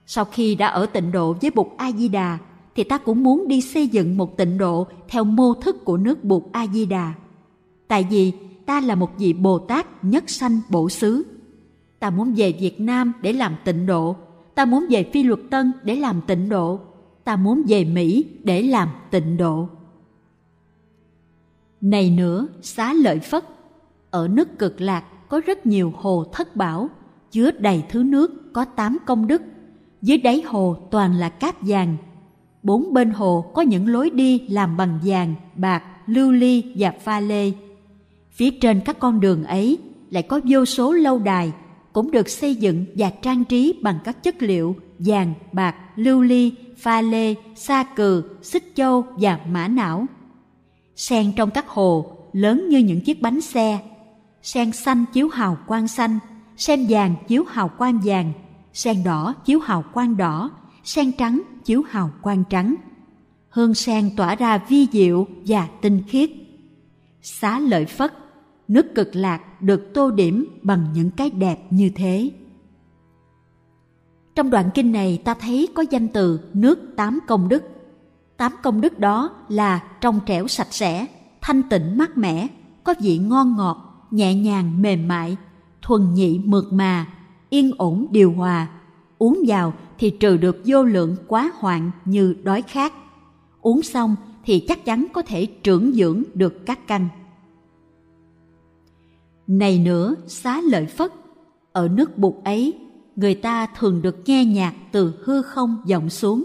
Sau 0.06 0.26
khi 0.26 0.56
đã 0.56 0.68
ở 0.68 0.86
tịnh 0.86 1.12
độ 1.12 1.36
với 1.42 1.52
Bụt 1.52 1.68
A 1.78 1.92
Di 1.92 2.08
Đà, 2.08 2.38
thì 2.76 2.84
ta 2.84 2.98
cũng 2.98 3.24
muốn 3.24 3.48
đi 3.48 3.62
xây 3.62 3.88
dựng 3.88 4.18
một 4.18 4.38
tịnh 4.38 4.58
độ 4.58 4.88
theo 5.10 5.24
mô 5.24 5.54
thức 5.54 5.86
của 5.86 5.98
nước 5.98 6.24
Bụt 6.24 6.44
A 6.52 6.68
Di 6.68 6.86
Đà. 6.86 7.14
Tại 7.88 8.08
vì 8.10 8.34
ta 8.66 8.82
là 8.82 8.96
một 8.96 9.10
vị 9.18 9.34
Bồ 9.34 9.60
Tát 9.60 10.04
nhất 10.04 10.24
sanh 10.28 10.60
bổ 10.70 10.90
xứ. 10.90 11.24
Ta 12.00 12.10
muốn 12.10 12.34
về 12.38 12.52
Việt 12.60 12.80
Nam 12.80 13.14
để 13.22 13.34
làm 13.34 13.56
tịnh 13.66 13.86
độ, 13.86 14.16
ta 14.56 14.66
muốn 14.66 14.86
về 14.90 15.10
Phi 15.14 15.24
Luật 15.24 15.40
Tân 15.50 15.72
để 15.84 15.96
làm 15.96 16.22
tịnh 16.28 16.50
độ, 16.50 16.80
ta 17.28 17.36
muốn 17.36 17.64
về 17.68 17.86
Mỹ 17.86 18.26
để 18.44 18.62
làm 18.64 18.90
tịnh 19.12 19.38
độ. 19.38 19.70
Này 21.82 22.10
nữa, 22.10 22.48
xá 22.62 22.94
lợi 22.94 23.20
Phất, 23.20 23.44
ở 24.10 24.28
nước 24.28 24.60
cực 24.60 24.82
lạc 24.82 25.04
có 25.30 25.42
rất 25.46 25.66
nhiều 25.66 25.94
hồ 25.98 26.24
thất 26.34 26.56
bảo, 26.56 26.90
chứa 27.32 27.52
đầy 27.52 27.84
thứ 27.90 28.04
nước 28.04 28.54
có 28.54 28.66
tám 28.66 28.98
công 29.06 29.28
đức. 29.28 29.42
Dưới 30.02 30.18
đáy 30.18 30.42
hồ 30.42 30.78
toàn 30.92 31.14
là 31.14 31.30
cát 31.30 31.56
vàng. 31.62 31.98
Bốn 32.64 32.94
bên 32.94 33.10
hồ 33.10 33.52
có 33.54 33.62
những 33.62 33.88
lối 33.88 34.10
đi 34.10 34.40
làm 34.40 34.78
bằng 34.78 35.00
vàng, 35.04 35.36
bạc, 35.56 35.84
lưu 36.06 36.32
ly 36.32 36.74
và 36.78 36.92
pha 36.92 37.20
lê. 37.20 37.52
Phía 38.32 38.52
trên 38.52 38.82
các 38.86 39.00
con 39.00 39.20
đường 39.20 39.44
ấy 39.44 39.78
lại 40.10 40.24
có 40.24 40.40
vô 40.44 40.66
số 40.66 40.94
lâu 40.94 41.20
đài 41.20 41.52
cũng 41.94 42.12
được 42.12 42.30
xây 42.30 42.56
dựng 42.56 42.86
và 42.96 43.10
trang 43.10 43.46
trí 43.46 43.80
bằng 43.82 44.00
các 44.04 44.24
chất 44.24 44.42
liệu 44.42 44.76
vàng, 45.00 45.34
bạc, 45.52 45.76
lưu 45.96 46.22
ly, 46.22 46.54
pha 46.78 47.02
lê, 47.02 47.36
sa 47.56 47.84
cừ, 47.84 48.24
xích 48.42 48.72
châu 48.76 49.06
và 49.18 49.40
mã 49.50 49.68
não. 49.68 50.06
Sen 50.96 51.34
trong 51.36 51.52
các 51.52 51.68
hồ 51.68 52.12
lớn 52.34 52.70
như 52.70 52.78
những 52.78 53.02
chiếc 53.02 53.22
bánh 53.22 53.42
xe. 53.42 53.80
Sen 54.42 54.72
xanh 54.72 55.06
chiếu 55.14 55.30
hào 55.30 55.58
quang 55.68 55.88
xanh, 55.88 56.20
sen 56.58 56.86
vàng 56.90 57.16
chiếu 57.28 57.44
hào 57.44 57.68
quang 57.68 58.00
vàng, 58.04 58.34
sen 58.74 59.04
đỏ 59.04 59.34
chiếu 59.46 59.60
hào 59.60 59.84
quang 59.94 60.18
đỏ, 60.18 60.52
sen 60.84 61.12
trắng 61.12 61.42
chiếu 61.66 61.82
hào 61.90 62.12
quang 62.22 62.44
trắng. 62.50 62.76
Hương 63.50 63.74
sen 63.74 64.16
tỏa 64.16 64.36
ra 64.36 64.58
vi 64.58 64.88
diệu 64.92 65.28
và 65.46 65.68
tinh 65.82 66.04
khiết. 66.08 66.30
Xá 67.22 67.60
lợi 67.60 67.86
Phất, 67.86 68.14
nước 68.68 68.96
cực 68.96 69.16
lạc 69.16 69.62
được 69.62 69.94
tô 69.94 70.12
điểm 70.12 70.60
bằng 70.62 70.88
những 70.94 71.12
cái 71.12 71.30
đẹp 71.30 71.60
như 71.70 71.90
thế. 71.96 72.30
Trong 74.38 74.50
đoạn 74.50 74.70
kinh 74.74 74.92
này 74.92 75.22
ta 75.24 75.34
thấy 75.34 75.68
có 75.74 75.84
danh 75.90 76.08
từ 76.08 76.40
nước 76.54 76.80
tám 76.96 77.20
công 77.28 77.50
đức. 77.50 77.64
Tám 78.38 78.52
công 78.64 78.82
đức 78.82 79.00
đó 79.00 79.30
là 79.50 79.84
trong 80.02 80.20
trẻo 80.26 80.48
sạch 80.48 80.68
sẽ, 80.74 81.06
thanh 81.42 81.64
tịnh 81.70 81.98
mát 81.98 82.18
mẻ, 82.18 82.48
có 82.84 82.94
vị 83.02 83.18
ngon 83.18 83.56
ngọt, 83.58 84.08
nhẹ 84.12 84.36
nhàng 84.36 84.82
mềm 84.82 85.08
mại, 85.08 85.38
thuần 85.82 86.14
nhị 86.14 86.40
mượt 86.46 86.66
mà, 86.72 87.06
yên 87.50 87.72
ổn 87.78 88.08
điều 88.12 88.32
hòa. 88.32 88.68
Uống 89.18 89.40
vào 89.48 89.74
thì 89.98 90.10
trừ 90.10 90.38
được 90.38 90.62
vô 90.66 90.84
lượng 90.84 91.16
quá 91.28 91.52
hoạn 91.56 91.92
như 92.06 92.36
đói 92.44 92.62
khát. 92.62 92.94
Uống 93.62 93.82
xong 93.82 94.16
thì 94.46 94.60
chắc 94.60 94.86
chắn 94.86 95.08
có 95.14 95.22
thể 95.22 95.46
trưởng 95.46 95.92
dưỡng 95.94 96.24
được 96.34 96.66
các 96.66 96.88
căn. 96.88 97.08
Này 99.48 99.80
nữa, 99.80 100.16
xá 100.28 100.62
lợi 100.62 100.86
Phất, 100.86 101.14
ở 101.72 101.88
nước 101.88 102.18
bụt 102.18 102.34
ấy 102.44 102.87
người 103.18 103.36
ta 103.36 103.68
thường 103.80 104.02
được 104.02 104.18
nghe 104.26 104.46
nhạc 104.46 104.74
từ 104.92 105.14
hư 105.24 105.42
không 105.42 105.78
vọng 105.90 106.10
xuống. 106.10 106.44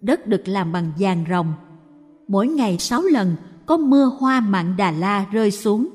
Đất 0.00 0.26
được 0.26 0.48
làm 0.48 0.72
bằng 0.72 0.92
vàng 0.98 1.24
rồng. 1.30 1.52
Mỗi 2.28 2.48
ngày 2.48 2.78
sáu 2.78 3.02
lần 3.02 3.36
có 3.66 3.76
mưa 3.76 4.10
hoa 4.18 4.40
mạn 4.40 4.74
Đà 4.78 4.90
La 4.90 5.26
rơi 5.32 5.50
xuống. 5.50 5.88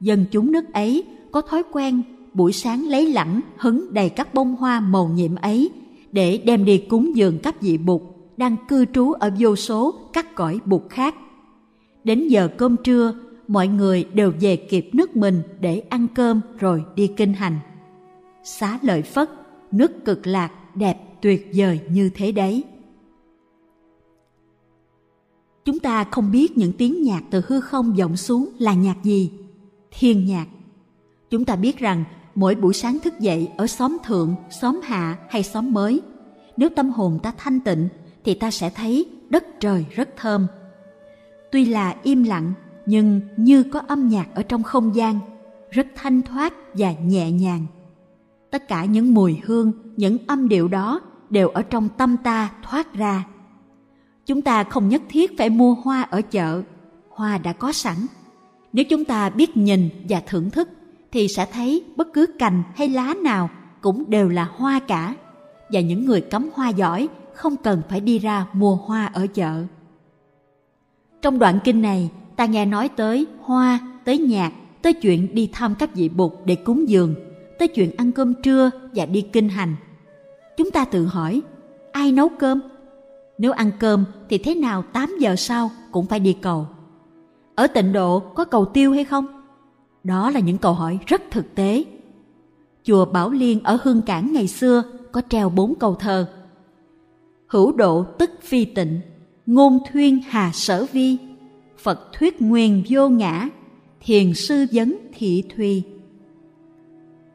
Dân 0.00 0.24
chúng 0.30 0.52
nước 0.52 0.72
ấy 0.72 1.04
có 1.32 1.40
thói 1.40 1.62
quen 1.72 2.02
buổi 2.34 2.52
sáng 2.52 2.88
lấy 2.88 3.12
lẳng 3.12 3.40
hứng 3.56 3.94
đầy 3.94 4.08
các 4.08 4.34
bông 4.34 4.56
hoa 4.56 4.80
màu 4.80 5.08
nhiệm 5.08 5.34
ấy 5.34 5.70
để 6.12 6.42
đem 6.46 6.64
đi 6.64 6.78
cúng 6.78 7.16
dường 7.16 7.38
các 7.42 7.62
vị 7.62 7.78
bụt 7.78 8.02
đang 8.36 8.56
cư 8.68 8.84
trú 8.84 9.12
ở 9.12 9.30
vô 9.38 9.56
số 9.56 9.94
các 10.12 10.34
cõi 10.34 10.58
bụt 10.64 10.82
khác. 10.90 11.14
Đến 12.04 12.28
giờ 12.28 12.48
cơm 12.56 12.76
trưa, 12.76 13.14
mọi 13.48 13.68
người 13.68 14.04
đều 14.14 14.32
về 14.40 14.56
kịp 14.56 14.90
nước 14.92 15.16
mình 15.16 15.42
để 15.60 15.78
ăn 15.78 16.06
cơm 16.14 16.40
rồi 16.58 16.84
đi 16.94 17.06
kinh 17.06 17.32
hành. 17.32 17.58
Xá 18.44 18.78
lợi 18.82 19.02
Phất, 19.02 19.30
nước 19.70 20.04
cực 20.04 20.26
lạc 20.26 20.52
đẹp 20.74 20.98
tuyệt 21.22 21.50
vời 21.54 21.80
như 21.90 22.10
thế 22.14 22.32
đấy. 22.32 22.64
Chúng 25.64 25.78
ta 25.78 26.04
không 26.04 26.30
biết 26.30 26.58
những 26.58 26.72
tiếng 26.72 27.02
nhạc 27.02 27.22
từ 27.30 27.42
hư 27.46 27.60
không 27.60 27.92
vọng 27.92 28.16
xuống 28.16 28.48
là 28.58 28.74
nhạc 28.74 28.96
gì. 29.02 29.30
Thiên 29.90 30.26
nhạc. 30.26 30.46
Chúng 31.30 31.44
ta 31.44 31.56
biết 31.56 31.78
rằng 31.78 32.04
mỗi 32.34 32.54
buổi 32.54 32.74
sáng 32.74 32.98
thức 32.98 33.20
dậy 33.20 33.48
ở 33.56 33.66
xóm 33.66 33.96
thượng, 34.04 34.34
xóm 34.60 34.80
hạ 34.84 35.18
hay 35.30 35.42
xóm 35.42 35.72
mới, 35.72 36.00
nếu 36.56 36.68
tâm 36.68 36.90
hồn 36.90 37.18
ta 37.22 37.32
thanh 37.38 37.60
tịnh 37.60 37.88
thì 38.24 38.34
ta 38.34 38.50
sẽ 38.50 38.70
thấy 38.70 39.06
đất 39.30 39.60
trời 39.60 39.86
rất 39.90 40.08
thơm. 40.16 40.46
Tuy 41.52 41.64
là 41.64 41.96
im 42.02 42.24
lặng 42.24 42.52
nhưng 42.86 43.20
như 43.36 43.62
có 43.62 43.80
âm 43.88 44.08
nhạc 44.08 44.34
ở 44.34 44.42
trong 44.42 44.62
không 44.62 44.94
gian, 44.94 45.18
rất 45.70 45.86
thanh 45.94 46.22
thoát 46.22 46.54
và 46.74 46.92
nhẹ 46.92 47.30
nhàng. 47.30 47.66
Tất 48.52 48.68
cả 48.68 48.84
những 48.84 49.14
mùi 49.14 49.40
hương, 49.44 49.72
những 49.96 50.18
âm 50.26 50.48
điệu 50.48 50.68
đó 50.68 51.00
đều 51.30 51.48
ở 51.48 51.62
trong 51.62 51.88
tâm 51.88 52.16
ta 52.16 52.50
thoát 52.62 52.94
ra. 52.94 53.24
Chúng 54.26 54.42
ta 54.42 54.64
không 54.64 54.88
nhất 54.88 55.02
thiết 55.08 55.38
phải 55.38 55.50
mua 55.50 55.74
hoa 55.74 56.02
ở 56.02 56.22
chợ, 56.22 56.62
hoa 57.10 57.38
đã 57.38 57.52
có 57.52 57.72
sẵn. 57.72 57.96
Nếu 58.72 58.84
chúng 58.84 59.04
ta 59.04 59.30
biết 59.30 59.56
nhìn 59.56 59.88
và 60.08 60.22
thưởng 60.26 60.50
thức 60.50 60.68
thì 61.12 61.28
sẽ 61.28 61.46
thấy 61.52 61.84
bất 61.96 62.08
cứ 62.12 62.26
cành 62.38 62.62
hay 62.76 62.88
lá 62.88 63.14
nào 63.24 63.50
cũng 63.80 64.04
đều 64.10 64.28
là 64.28 64.48
hoa 64.56 64.78
cả. 64.78 65.14
Và 65.70 65.80
những 65.80 66.06
người 66.06 66.20
cắm 66.20 66.50
hoa 66.54 66.68
giỏi 66.68 67.08
không 67.34 67.56
cần 67.56 67.82
phải 67.88 68.00
đi 68.00 68.18
ra 68.18 68.46
mua 68.52 68.76
hoa 68.76 69.06
ở 69.06 69.26
chợ. 69.26 69.64
Trong 71.22 71.38
đoạn 71.38 71.58
kinh 71.64 71.82
này, 71.82 72.10
ta 72.36 72.46
nghe 72.46 72.66
nói 72.66 72.88
tới 72.88 73.26
hoa, 73.40 73.78
tới 74.04 74.18
nhạc, 74.18 74.52
tới 74.82 74.92
chuyện 74.92 75.34
đi 75.34 75.48
thăm 75.52 75.74
các 75.74 75.94
vị 75.94 76.08
bụt 76.08 76.32
để 76.44 76.54
cúng 76.54 76.88
dường, 76.88 77.14
tới 77.58 77.68
chuyện 77.68 77.90
ăn 77.96 78.12
cơm 78.12 78.34
trưa 78.42 78.70
và 78.94 79.06
đi 79.06 79.20
kinh 79.20 79.48
hành. 79.48 79.76
Chúng 80.56 80.70
ta 80.70 80.84
tự 80.84 81.06
hỏi, 81.06 81.42
ai 81.92 82.12
nấu 82.12 82.28
cơm? 82.28 82.60
Nếu 83.38 83.52
ăn 83.52 83.70
cơm 83.78 84.04
thì 84.28 84.38
thế 84.38 84.54
nào 84.54 84.84
8 84.92 85.16
giờ 85.20 85.36
sau 85.36 85.70
cũng 85.92 86.06
phải 86.06 86.20
đi 86.20 86.32
cầu. 86.32 86.66
Ở 87.54 87.66
tịnh 87.66 87.92
độ 87.92 88.20
có 88.20 88.44
cầu 88.44 88.64
tiêu 88.64 88.92
hay 88.92 89.04
không? 89.04 89.26
Đó 90.04 90.30
là 90.30 90.40
những 90.40 90.58
câu 90.58 90.72
hỏi 90.72 90.98
rất 91.06 91.22
thực 91.30 91.54
tế. 91.54 91.84
Chùa 92.84 93.04
Bảo 93.04 93.30
Liên 93.30 93.60
ở 93.62 93.78
Hương 93.82 94.02
Cảng 94.02 94.32
ngày 94.32 94.48
xưa 94.48 94.82
có 95.12 95.22
treo 95.28 95.48
bốn 95.48 95.74
câu 95.74 95.94
thơ. 95.94 96.28
Hữu 97.46 97.72
độ 97.72 98.04
tức 98.18 98.30
phi 98.42 98.64
tịnh, 98.64 99.00
ngôn 99.46 99.78
thuyên 99.92 100.20
hà 100.28 100.50
sở 100.54 100.86
vi, 100.92 101.16
Phật 101.78 102.12
thuyết 102.12 102.42
nguyên 102.42 102.82
vô 102.88 103.08
ngã, 103.08 103.48
thiền 104.00 104.34
sư 104.34 104.66
vấn 104.72 104.96
thị 105.14 105.44
thùy 105.56 105.82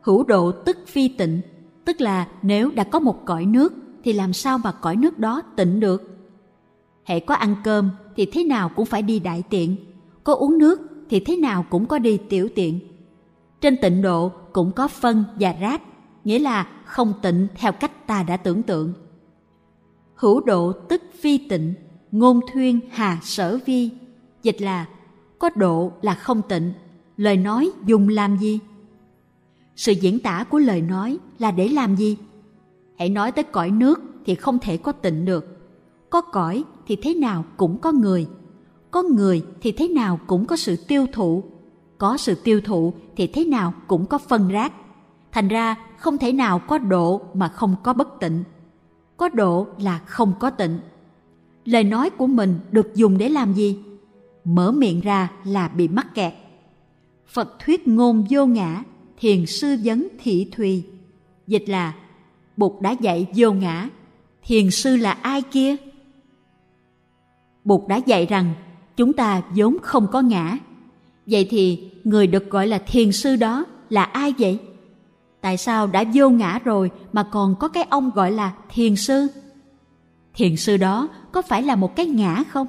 Hữu 0.07 0.23
độ 0.23 0.51
tức 0.51 0.77
phi 0.87 1.07
tịnh, 1.07 1.41
tức 1.85 2.01
là 2.01 2.27
nếu 2.41 2.71
đã 2.71 2.83
có 2.83 2.99
một 2.99 3.25
cõi 3.25 3.45
nước 3.45 3.73
thì 4.03 4.13
làm 4.13 4.33
sao 4.33 4.57
mà 4.57 4.71
cõi 4.71 4.95
nước 4.95 5.19
đó 5.19 5.41
tịnh 5.55 5.79
được? 5.79 6.17
Hệ 7.03 7.19
có 7.19 7.35
ăn 7.35 7.55
cơm 7.63 7.89
thì 8.15 8.25
thế 8.25 8.43
nào 8.43 8.71
cũng 8.75 8.85
phải 8.85 9.01
đi 9.01 9.19
đại 9.19 9.43
tiện, 9.49 9.75
có 10.23 10.33
uống 10.33 10.57
nước 10.57 10.81
thì 11.09 11.19
thế 11.19 11.37
nào 11.37 11.65
cũng 11.69 11.85
có 11.85 11.99
đi 11.99 12.17
tiểu 12.17 12.49
tiện. 12.55 12.79
Trên 13.61 13.77
tịnh 13.81 14.01
độ 14.01 14.31
cũng 14.53 14.71
có 14.71 14.87
phân 14.87 15.23
và 15.39 15.55
rác, 15.61 15.81
nghĩa 16.23 16.39
là 16.39 16.67
không 16.85 17.13
tịnh 17.21 17.47
theo 17.55 17.71
cách 17.71 18.07
ta 18.07 18.23
đã 18.23 18.37
tưởng 18.37 18.63
tượng. 18.63 18.93
Hữu 20.15 20.41
độ 20.41 20.71
tức 20.71 21.01
phi 21.19 21.37
tịnh, 21.37 21.73
ngôn 22.11 22.39
thuyên 22.53 22.79
hà 22.91 23.19
sở 23.23 23.59
vi, 23.65 23.89
dịch 24.43 24.61
là 24.61 24.85
có 25.39 25.49
độ 25.55 25.91
là 26.01 26.13
không 26.13 26.41
tịnh, 26.49 26.73
lời 27.17 27.37
nói 27.37 27.71
dùng 27.85 28.09
làm 28.09 28.37
gì? 28.37 28.59
Sự 29.77 29.91
diễn 29.91 30.19
tả 30.19 30.43
của 30.43 30.59
lời 30.59 30.81
nói 30.81 31.17
là 31.39 31.51
để 31.51 31.67
làm 31.67 31.95
gì? 31.95 32.17
Hãy 32.97 33.09
nói 33.09 33.31
tới 33.31 33.43
cõi 33.43 33.71
nước 33.71 33.99
thì 34.25 34.35
không 34.35 34.59
thể 34.59 34.77
có 34.77 34.91
tịnh 34.91 35.25
được. 35.25 35.57
Có 36.09 36.21
cõi 36.21 36.63
thì 36.87 36.95
thế 36.95 37.13
nào 37.13 37.45
cũng 37.57 37.77
có 37.77 37.91
người. 37.91 38.27
Có 38.91 39.03
người 39.03 39.45
thì 39.61 39.71
thế 39.71 39.87
nào 39.87 40.19
cũng 40.27 40.45
có 40.45 40.55
sự 40.55 40.75
tiêu 40.87 41.05
thụ. 41.13 41.43
Có 41.97 42.17
sự 42.17 42.35
tiêu 42.35 42.61
thụ 42.61 42.93
thì 43.15 43.27
thế 43.27 43.45
nào 43.45 43.73
cũng 43.87 44.05
có 44.05 44.17
phân 44.17 44.47
rác. 44.47 44.73
Thành 45.31 45.47
ra 45.47 45.75
không 45.97 46.17
thể 46.17 46.31
nào 46.31 46.59
có 46.59 46.77
độ 46.77 47.21
mà 47.33 47.47
không 47.47 47.75
có 47.83 47.93
bất 47.93 48.19
tịnh. 48.19 48.43
Có 49.17 49.29
độ 49.29 49.67
là 49.79 49.99
không 50.05 50.33
có 50.39 50.49
tịnh. 50.49 50.79
Lời 51.65 51.83
nói 51.83 52.09
của 52.09 52.27
mình 52.27 52.59
được 52.71 52.95
dùng 52.95 53.17
để 53.17 53.29
làm 53.29 53.53
gì? 53.53 53.79
Mở 54.43 54.71
miệng 54.71 55.01
ra 55.01 55.31
là 55.43 55.67
bị 55.67 55.87
mắc 55.87 56.15
kẹt. 56.15 56.33
Phật 57.27 57.59
thuyết 57.59 57.87
ngôn 57.87 58.25
vô 58.29 58.45
ngã, 58.45 58.83
thiền 59.19 59.45
sư 59.45 59.75
vấn 59.83 60.07
thị 60.23 60.49
thùy. 60.51 60.83
Dịch 61.47 61.63
là 61.67 61.93
Bụt 62.57 62.81
đã 62.81 62.91
dạy 62.91 63.27
vô 63.35 63.51
ngã, 63.51 63.89
thiền 64.43 64.71
sư 64.71 64.95
là 64.95 65.11
ai 65.11 65.41
kia? 65.41 65.75
Bụt 67.63 67.87
đã 67.87 67.95
dạy 67.95 68.25
rằng 68.25 68.53
chúng 68.97 69.13
ta 69.13 69.41
vốn 69.55 69.77
không 69.81 70.07
có 70.11 70.21
ngã. 70.21 70.57
Vậy 71.25 71.47
thì 71.49 71.89
người 72.03 72.27
được 72.27 72.49
gọi 72.49 72.67
là 72.67 72.77
thiền 72.77 73.11
sư 73.11 73.35
đó 73.35 73.65
là 73.89 74.03
ai 74.03 74.33
vậy? 74.39 74.59
Tại 75.41 75.57
sao 75.57 75.87
đã 75.87 76.03
vô 76.13 76.29
ngã 76.29 76.59
rồi 76.63 76.91
mà 77.13 77.23
còn 77.23 77.55
có 77.59 77.67
cái 77.67 77.83
ông 77.83 78.11
gọi 78.15 78.31
là 78.31 78.53
thiền 78.69 78.95
sư? 78.95 79.27
Thiền 80.33 80.55
sư 80.55 80.77
đó 80.77 81.09
có 81.31 81.41
phải 81.41 81.63
là 81.63 81.75
một 81.75 81.95
cái 81.95 82.05
ngã 82.05 82.43
không? 82.49 82.67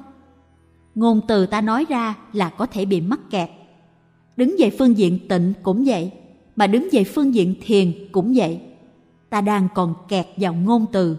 Ngôn 0.95 1.21
từ 1.27 1.45
ta 1.45 1.61
nói 1.61 1.85
ra 1.89 2.15
là 2.33 2.49
có 2.49 2.65
thể 2.65 2.85
bị 2.85 3.01
mắc 3.01 3.19
kẹt. 3.29 3.49
Đứng 4.37 4.55
về 4.59 4.75
phương 4.79 4.97
diện 4.97 5.19
tịnh 5.27 5.53
cũng 5.63 5.83
vậy, 5.85 6.11
mà 6.59 6.67
đứng 6.67 6.87
về 6.91 7.03
phương 7.03 7.35
diện 7.35 7.55
thiền 7.61 7.93
cũng 8.11 8.33
vậy. 8.35 8.61
Ta 9.29 9.41
đang 9.41 9.67
còn 9.75 9.93
kẹt 10.07 10.25
vào 10.37 10.53
ngôn 10.53 10.85
từ. 10.91 11.17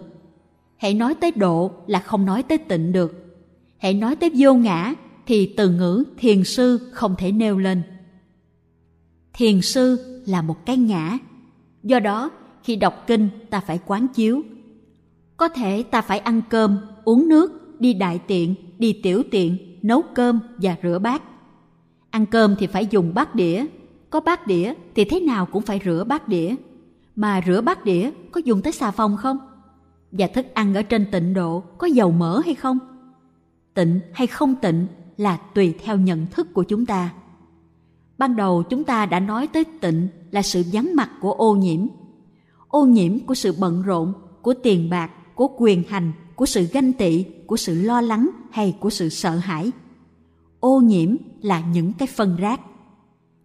Hãy 0.76 0.94
nói 0.94 1.14
tới 1.14 1.30
độ 1.30 1.70
là 1.86 2.00
không 2.00 2.26
nói 2.26 2.42
tới 2.42 2.58
tịnh 2.58 2.92
được. 2.92 3.40
Hãy 3.78 3.94
nói 3.94 4.16
tới 4.16 4.30
vô 4.36 4.54
ngã 4.54 4.94
thì 5.26 5.54
từ 5.56 5.70
ngữ 5.70 6.04
thiền 6.18 6.44
sư 6.44 6.90
không 6.92 7.14
thể 7.18 7.32
nêu 7.32 7.58
lên. 7.58 7.82
Thiền 9.32 9.60
sư 9.60 10.20
là 10.26 10.42
một 10.42 10.66
cái 10.66 10.76
ngã. 10.76 11.18
Do 11.82 12.00
đó, 12.00 12.30
khi 12.62 12.76
đọc 12.76 13.04
kinh, 13.06 13.28
ta 13.50 13.60
phải 13.60 13.80
quán 13.86 14.06
chiếu. 14.08 14.42
Có 15.36 15.48
thể 15.48 15.82
ta 15.82 16.00
phải 16.00 16.18
ăn 16.18 16.42
cơm, 16.50 16.78
uống 17.04 17.28
nước, 17.28 17.80
đi 17.80 17.94
đại 17.94 18.20
tiện, 18.26 18.54
đi 18.78 19.00
tiểu 19.02 19.22
tiện, 19.30 19.78
nấu 19.82 20.02
cơm 20.14 20.40
và 20.58 20.76
rửa 20.82 20.98
bát. 20.98 21.22
Ăn 22.10 22.26
cơm 22.26 22.56
thì 22.58 22.66
phải 22.66 22.86
dùng 22.86 23.14
bát 23.14 23.34
đĩa 23.34 23.66
có 24.10 24.20
bát 24.20 24.46
đĩa 24.46 24.74
thì 24.94 25.04
thế 25.04 25.20
nào 25.20 25.46
cũng 25.46 25.62
phải 25.62 25.80
rửa 25.84 26.04
bát 26.08 26.28
đĩa 26.28 26.54
mà 27.16 27.40
rửa 27.46 27.60
bát 27.60 27.84
đĩa 27.84 28.10
có 28.32 28.40
dùng 28.44 28.62
tới 28.62 28.72
xà 28.72 28.90
phòng 28.90 29.16
không? 29.16 29.38
Và 30.12 30.26
thức 30.26 30.46
ăn 30.54 30.74
ở 30.74 30.82
trên 30.82 31.06
tịnh 31.12 31.34
độ 31.34 31.62
có 31.78 31.86
dầu 31.86 32.10
mỡ 32.10 32.40
hay 32.44 32.54
không? 32.54 32.78
Tịnh 33.74 34.00
hay 34.12 34.26
không 34.26 34.54
tịnh 34.54 34.86
là 35.16 35.36
tùy 35.36 35.74
theo 35.84 35.96
nhận 35.96 36.26
thức 36.26 36.54
của 36.54 36.62
chúng 36.62 36.86
ta. 36.86 37.10
Ban 38.18 38.36
đầu 38.36 38.62
chúng 38.62 38.84
ta 38.84 39.06
đã 39.06 39.20
nói 39.20 39.46
tới 39.46 39.64
tịnh 39.64 40.08
là 40.30 40.42
sự 40.42 40.64
vắng 40.72 40.96
mặt 40.96 41.10
của 41.20 41.32
ô 41.32 41.54
nhiễm. 41.54 41.86
Ô 42.68 42.84
nhiễm 42.84 43.18
của 43.18 43.34
sự 43.34 43.54
bận 43.58 43.82
rộn, 43.82 44.12
của 44.42 44.54
tiền 44.62 44.90
bạc, 44.90 45.10
của 45.34 45.48
quyền 45.56 45.82
hành, 45.88 46.12
của 46.36 46.46
sự 46.46 46.66
ganh 46.72 46.92
tị, 46.92 47.24
của 47.46 47.56
sự 47.56 47.82
lo 47.82 48.00
lắng 48.00 48.30
hay 48.50 48.76
của 48.80 48.90
sự 48.90 49.08
sợ 49.08 49.30
hãi. 49.36 49.70
Ô 50.60 50.80
nhiễm 50.80 51.16
là 51.42 51.60
những 51.60 51.92
cái 51.92 52.08
phân 52.08 52.36
rác. 52.36 52.60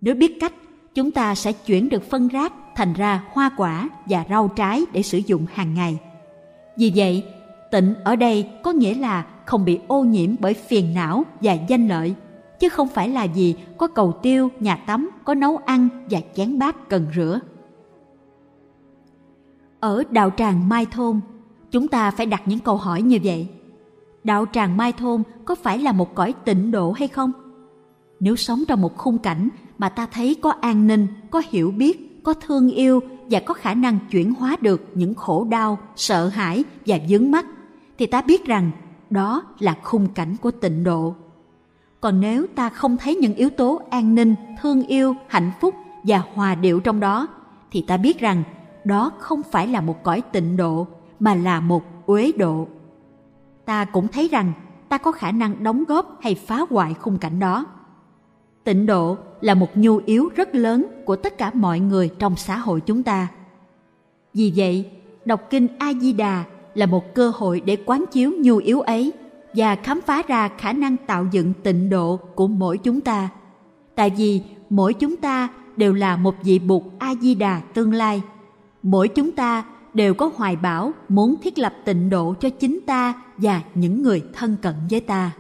Nếu 0.05 0.15
biết 0.15 0.39
cách, 0.39 0.53
chúng 0.93 1.11
ta 1.11 1.35
sẽ 1.35 1.53
chuyển 1.53 1.89
được 1.89 2.03
phân 2.03 2.27
rác 2.27 2.53
thành 2.75 2.93
ra 2.93 3.23
hoa 3.31 3.49
quả 3.57 3.89
và 4.05 4.25
rau 4.29 4.47
trái 4.47 4.83
để 4.91 5.01
sử 5.01 5.17
dụng 5.17 5.45
hàng 5.53 5.73
ngày. 5.73 5.99
Vì 6.77 6.91
vậy, 6.95 7.23
tịnh 7.71 7.93
ở 8.03 8.15
đây 8.15 8.49
có 8.63 8.71
nghĩa 8.71 8.93
là 8.93 9.25
không 9.45 9.65
bị 9.65 9.79
ô 9.87 10.03
nhiễm 10.03 10.35
bởi 10.39 10.53
phiền 10.53 10.93
não 10.93 11.23
và 11.41 11.53
danh 11.53 11.87
lợi, 11.87 12.15
chứ 12.59 12.69
không 12.69 12.87
phải 12.87 13.09
là 13.09 13.23
gì 13.23 13.55
có 13.77 13.87
cầu 13.87 14.11
tiêu, 14.11 14.49
nhà 14.59 14.75
tắm, 14.75 15.09
có 15.23 15.33
nấu 15.33 15.57
ăn 15.57 15.87
và 16.09 16.19
chén 16.35 16.59
bát 16.59 16.89
cần 16.89 17.07
rửa. 17.15 17.39
Ở 19.79 20.03
đạo 20.11 20.31
tràng 20.37 20.69
Mai 20.69 20.85
Thôn, 20.85 21.19
chúng 21.71 21.87
ta 21.87 22.11
phải 22.11 22.25
đặt 22.25 22.41
những 22.45 22.59
câu 22.59 22.77
hỏi 22.77 23.01
như 23.01 23.19
vậy. 23.23 23.47
Đạo 24.23 24.45
tràng 24.51 24.77
Mai 24.77 24.93
Thôn 24.93 25.23
có 25.45 25.55
phải 25.55 25.79
là 25.79 25.91
một 25.91 26.15
cõi 26.15 26.33
tịnh 26.45 26.71
độ 26.71 26.91
hay 26.91 27.07
không? 27.07 27.31
Nếu 28.19 28.35
sống 28.35 28.63
trong 28.67 28.81
một 28.81 28.97
khung 28.97 29.17
cảnh 29.17 29.49
mà 29.77 29.89
ta 29.89 30.05
thấy 30.05 30.35
có 30.41 30.51
an 30.51 30.87
ninh, 30.87 31.07
có 31.31 31.41
hiểu 31.49 31.71
biết, 31.71 32.23
có 32.23 32.33
thương 32.33 32.69
yêu 32.69 32.99
và 33.29 33.39
có 33.39 33.53
khả 33.53 33.73
năng 33.73 33.99
chuyển 34.11 34.33
hóa 34.33 34.55
được 34.61 34.91
những 34.93 35.15
khổ 35.15 35.47
đau, 35.49 35.77
sợ 35.95 36.27
hãi 36.27 36.63
và 36.85 36.97
vướng 37.09 37.31
mắt, 37.31 37.45
thì 37.97 38.05
ta 38.05 38.21
biết 38.21 38.45
rằng 38.45 38.71
đó 39.09 39.43
là 39.59 39.75
khung 39.83 40.07
cảnh 40.07 40.35
của 40.41 40.51
tịnh 40.51 40.83
độ. 40.83 41.15
Còn 42.01 42.19
nếu 42.19 42.47
ta 42.55 42.69
không 42.69 42.97
thấy 42.97 43.15
những 43.15 43.33
yếu 43.33 43.49
tố 43.49 43.81
an 43.89 44.15
ninh, 44.15 44.35
thương 44.61 44.87
yêu, 44.87 45.15
hạnh 45.27 45.51
phúc 45.61 45.75
và 46.03 46.21
hòa 46.33 46.55
điệu 46.55 46.79
trong 46.79 46.99
đó, 46.99 47.27
thì 47.71 47.83
ta 47.87 47.97
biết 47.97 48.19
rằng 48.19 48.43
đó 48.83 49.11
không 49.19 49.41
phải 49.51 49.67
là 49.67 49.81
một 49.81 50.03
cõi 50.03 50.21
tịnh 50.21 50.57
độ 50.57 50.87
mà 51.19 51.35
là 51.35 51.59
một 51.59 51.83
uế 52.05 52.31
độ. 52.37 52.67
Ta 53.65 53.85
cũng 53.85 54.07
thấy 54.07 54.27
rằng 54.27 54.53
ta 54.89 54.97
có 54.97 55.11
khả 55.11 55.31
năng 55.31 55.63
đóng 55.63 55.83
góp 55.83 56.17
hay 56.21 56.35
phá 56.35 56.65
hoại 56.69 56.93
khung 56.93 57.17
cảnh 57.17 57.39
đó 57.39 57.65
tịnh 58.65 58.85
độ 58.85 59.17
là 59.45 59.53
một 59.53 59.77
nhu 59.77 59.97
yếu 60.05 60.29
rất 60.35 60.55
lớn 60.55 60.85
của 61.05 61.15
tất 61.15 61.37
cả 61.37 61.51
mọi 61.53 61.79
người 61.79 62.09
trong 62.19 62.35
xã 62.35 62.57
hội 62.57 62.81
chúng 62.81 63.03
ta. 63.03 63.27
Vì 64.33 64.53
vậy, 64.55 64.85
đọc 65.25 65.41
kinh 65.49 65.67
a 65.79 65.93
di 65.93 66.13
đà 66.13 66.43
là 66.73 66.85
một 66.85 67.13
cơ 67.15 67.31
hội 67.35 67.61
để 67.65 67.77
quán 67.85 68.05
chiếu 68.11 68.31
nhu 68.39 68.57
yếu 68.57 68.81
ấy 68.81 69.13
và 69.53 69.75
khám 69.75 70.01
phá 70.01 70.21
ra 70.27 70.49
khả 70.57 70.73
năng 70.73 70.97
tạo 70.97 71.27
dựng 71.31 71.53
tịnh 71.63 71.89
độ 71.89 72.19
của 72.35 72.47
mỗi 72.47 72.77
chúng 72.77 73.01
ta. 73.01 73.29
Tại 73.95 74.09
vì 74.09 74.41
mỗi 74.69 74.93
chúng 74.93 75.17
ta 75.17 75.49
đều 75.77 75.93
là 75.93 76.17
một 76.17 76.35
vị 76.43 76.59
bụt 76.59 76.83
a 76.99 77.15
di 77.21 77.35
đà 77.35 77.61
tương 77.73 77.93
lai. 77.93 78.21
Mỗi 78.83 79.07
chúng 79.07 79.31
ta 79.31 79.65
đều 79.93 80.13
có 80.13 80.31
hoài 80.35 80.55
bão 80.55 80.91
muốn 81.09 81.35
thiết 81.41 81.59
lập 81.59 81.73
tịnh 81.85 82.09
độ 82.09 82.33
cho 82.39 82.49
chính 82.49 82.79
ta 82.85 83.13
và 83.37 83.61
những 83.75 84.03
người 84.03 84.23
thân 84.33 84.55
cận 84.61 84.73
với 84.89 85.01
ta. 85.01 85.31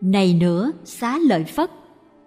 Này 0.00 0.36
nữa, 0.40 0.72
xá 0.84 1.18
lợi 1.18 1.44
phất 1.44 1.70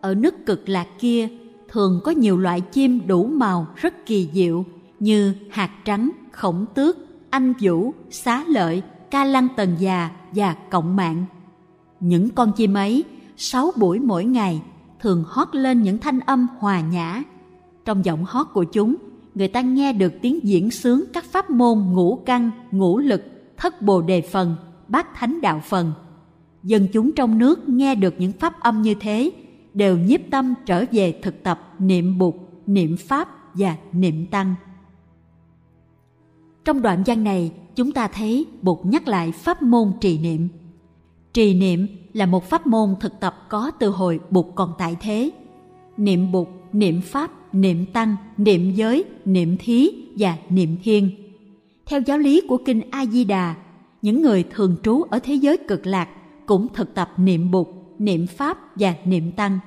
ở 0.03 0.15
nước 0.15 0.45
cực 0.45 0.69
lạc 0.69 0.87
kia, 0.99 1.27
thường 1.67 1.99
có 2.03 2.11
nhiều 2.11 2.37
loại 2.37 2.61
chim 2.61 3.07
đủ 3.07 3.25
màu 3.25 3.67
rất 3.75 4.05
kỳ 4.05 4.29
diệu, 4.33 4.65
như 4.99 5.33
hạt 5.49 5.69
trắng, 5.85 6.09
khổng 6.31 6.65
tước, 6.75 6.97
anh 7.29 7.53
vũ, 7.61 7.93
xá 8.09 8.43
lợi, 8.47 8.81
ca 9.11 9.23
lăng 9.25 9.47
tần 9.57 9.75
già 9.79 10.09
và 10.31 10.53
cộng 10.53 10.95
mạng. 10.95 11.25
Những 11.99 12.29
con 12.29 12.51
chim 12.51 12.73
ấy, 12.73 13.03
sáu 13.37 13.71
buổi 13.75 13.99
mỗi 13.99 14.25
ngày, 14.25 14.61
thường 14.99 15.23
hót 15.27 15.55
lên 15.55 15.81
những 15.81 15.97
thanh 15.97 16.19
âm 16.19 16.47
hòa 16.59 16.81
nhã. 16.81 17.23
Trong 17.85 18.05
giọng 18.05 18.25
hót 18.27 18.47
của 18.53 18.63
chúng, 18.63 18.95
người 19.35 19.47
ta 19.47 19.61
nghe 19.61 19.93
được 19.93 20.13
tiếng 20.21 20.39
diễn 20.43 20.71
sướng 20.71 21.03
các 21.13 21.25
pháp 21.31 21.49
môn 21.49 21.79
ngũ 21.79 22.15
căn 22.25 22.51
ngũ 22.71 22.97
lực, 22.97 23.23
thất 23.57 23.81
bồ 23.81 24.01
đề 24.01 24.21
phần, 24.21 24.55
bát 24.87 25.07
thánh 25.15 25.41
đạo 25.41 25.61
phần. 25.69 25.91
Dân 26.63 26.87
chúng 26.93 27.11
trong 27.11 27.37
nước 27.37 27.69
nghe 27.69 27.95
được 27.95 28.13
những 28.17 28.31
pháp 28.31 28.59
âm 28.59 28.81
như 28.81 28.93
thế 28.99 29.31
đều 29.73 29.97
nhiếp 29.97 30.21
tâm 30.31 30.53
trở 30.65 30.85
về 30.91 31.19
thực 31.21 31.43
tập 31.43 31.73
niệm 31.79 32.17
bụt, 32.17 32.35
niệm 32.67 32.97
pháp 32.97 33.29
và 33.53 33.75
niệm 33.91 34.25
tăng. 34.25 34.55
Trong 36.65 36.81
đoạn 36.81 37.03
văn 37.05 37.23
này, 37.23 37.51
chúng 37.75 37.91
ta 37.91 38.07
thấy 38.07 38.45
bụt 38.61 38.77
nhắc 38.83 39.07
lại 39.07 39.31
pháp 39.31 39.61
môn 39.61 39.91
trì 40.01 40.19
niệm. 40.19 40.47
Trì 41.33 41.53
niệm 41.53 41.87
là 42.13 42.25
một 42.25 42.43
pháp 42.43 42.67
môn 42.67 42.95
thực 42.99 43.19
tập 43.19 43.35
có 43.49 43.71
từ 43.79 43.89
hồi 43.89 44.19
bụt 44.29 44.45
còn 44.55 44.73
tại 44.77 44.95
thế. 45.01 45.31
Niệm 45.97 46.31
bụt, 46.31 46.47
niệm 46.73 47.01
pháp, 47.01 47.31
niệm 47.53 47.85
tăng, 47.85 48.15
niệm 48.37 48.71
giới, 48.71 49.03
niệm 49.25 49.57
thí 49.59 49.89
và 50.17 50.37
niệm 50.49 50.77
thiên. 50.83 51.09
Theo 51.85 52.01
giáo 52.01 52.17
lý 52.17 52.41
của 52.49 52.57
kinh 52.65 52.81
a 52.91 53.05
di 53.05 53.23
đà, 53.23 53.55
những 54.01 54.21
người 54.21 54.43
thường 54.43 54.75
trú 54.83 55.01
ở 55.01 55.19
thế 55.23 55.33
giới 55.33 55.57
cực 55.57 55.85
lạc 55.85 56.09
cũng 56.45 56.67
thực 56.73 56.93
tập 56.93 57.09
niệm 57.17 57.51
bụt 57.51 57.67
niệm 57.99 58.27
pháp 58.27 58.57
và 58.75 58.93
niệm 59.05 59.31
tăng. 59.31 59.59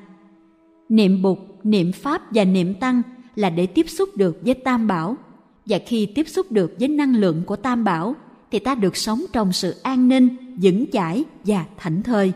Niệm 0.88 1.23
bụt 1.23 1.38
niệm 1.64 1.92
pháp 1.92 2.23
và 2.30 2.45
niệm 2.45 2.75
tăng 2.75 3.02
là 3.35 3.50
để 3.50 3.66
tiếp 3.66 3.88
xúc 3.88 4.09
được 4.16 4.38
với 4.42 4.54
tam 4.54 4.87
bảo. 4.87 5.16
Và 5.66 5.78
khi 5.87 6.06
tiếp 6.06 6.28
xúc 6.28 6.52
được 6.52 6.75
với 6.80 6.88
năng 6.88 7.16
lượng 7.16 7.42
của 7.47 7.56
tam 7.56 7.85
bảo, 7.85 8.14
thì 8.50 8.59
ta 8.59 8.75
được 8.75 8.97
sống 8.97 9.21
trong 9.33 9.52
sự 9.52 9.75
an 9.83 10.09
ninh, 10.09 10.37
vững 10.62 10.85
chãi 10.92 11.25
và 11.45 11.64
thảnh 11.76 12.02
thơi. 12.02 12.33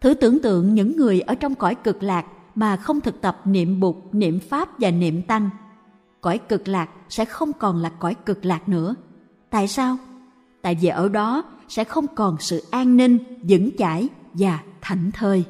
Thử 0.00 0.14
tưởng 0.14 0.38
tượng 0.38 0.74
những 0.74 0.96
người 0.96 1.20
ở 1.20 1.34
trong 1.34 1.54
cõi 1.54 1.74
cực 1.74 2.02
lạc 2.02 2.26
mà 2.54 2.76
không 2.76 3.00
thực 3.00 3.20
tập 3.20 3.40
niệm 3.44 3.80
bụt 3.80 3.96
niệm 4.12 4.40
pháp 4.40 4.68
và 4.78 4.90
niệm 4.90 5.22
tăng. 5.22 5.50
Cõi 6.20 6.38
cực 6.38 6.68
lạc 6.68 6.90
sẽ 7.08 7.24
không 7.24 7.52
còn 7.52 7.76
là 7.76 7.88
cõi 7.88 8.14
cực 8.14 8.44
lạc 8.44 8.68
nữa. 8.68 8.94
Tại 9.50 9.68
sao? 9.68 9.96
Tại 10.62 10.76
vì 10.80 10.88
ở 10.88 11.08
đó 11.08 11.42
sẽ 11.68 11.84
không 11.84 12.06
còn 12.14 12.36
sự 12.40 12.64
an 12.70 12.96
ninh, 12.96 13.18
vững 13.42 13.70
chãi 13.78 14.08
và 14.34 14.58
thảnh 14.88 15.10
thơi. 15.12 15.44